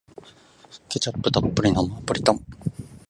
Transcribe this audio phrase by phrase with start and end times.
[0.89, 2.39] ケチャップたっぷりのナポリタン